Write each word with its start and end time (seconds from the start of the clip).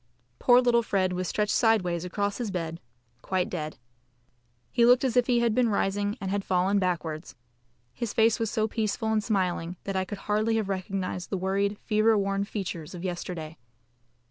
Poor 0.39 0.61
little 0.61 0.81
Fred 0.81 1.13
was 1.13 1.27
stretched 1.27 1.53
sideways 1.53 2.03
across 2.03 2.39
his 2.39 2.49
bed, 2.49 2.79
quite 3.21 3.51
dead. 3.51 3.77
He 4.71 4.83
looked 4.83 5.03
as 5.03 5.15
if 5.15 5.27
he 5.27 5.41
had 5.41 5.53
been 5.53 5.69
rising 5.69 6.17
and 6.19 6.31
had 6.31 6.43
fallen 6.43 6.79
backwards. 6.79 7.35
His 7.93 8.11
face 8.11 8.39
was 8.39 8.49
so 8.49 8.67
peaceful 8.67 9.11
and 9.13 9.23
smiling 9.23 9.77
that 9.83 9.95
I 9.95 10.05
could 10.05 10.17
hardly 10.25 10.55
have 10.55 10.69
recognised 10.69 11.29
the 11.29 11.37
worried, 11.37 11.77
fever 11.83 12.17
worn 12.17 12.45
features 12.45 12.95
of 12.95 13.03
yesterday. 13.03 13.59